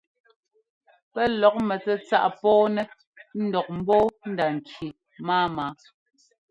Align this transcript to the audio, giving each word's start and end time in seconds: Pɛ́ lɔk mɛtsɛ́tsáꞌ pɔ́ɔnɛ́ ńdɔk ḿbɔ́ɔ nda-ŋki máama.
Pɛ́ 1.13 1.25
lɔk 1.41 1.55
mɛtsɛ́tsáꞌ 1.67 2.25
pɔ́ɔnɛ́ 2.41 2.85
ńdɔk 3.43 3.67
ḿbɔ́ɔ 3.79 4.05
nda-ŋki 4.29 4.87
máama. 5.25 5.65